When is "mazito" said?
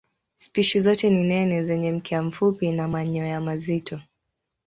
3.41-3.99